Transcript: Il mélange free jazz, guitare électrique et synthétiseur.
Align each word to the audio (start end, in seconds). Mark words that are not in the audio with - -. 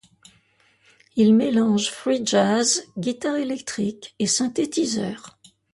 Il 1.15 1.35
mélange 1.35 1.91
free 1.91 2.25
jazz, 2.25 2.85
guitare 2.97 3.35
électrique 3.35 4.15
et 4.17 4.25
synthétiseur. 4.25 5.37